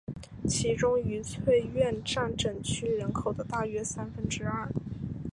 [0.49, 4.67] 其中愉翠苑占整区人口的大约三分之二。